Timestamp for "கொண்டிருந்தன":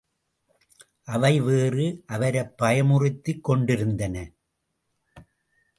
3.41-4.31